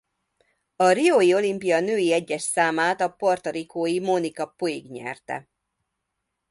[0.75, 5.49] A riói olimpia női egyes számát a Puerto Ricó-i Mónica Puig nyerte.